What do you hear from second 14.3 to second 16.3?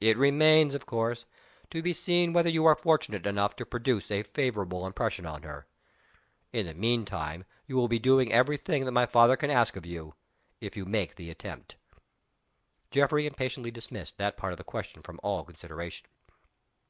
part of the question from all consideration.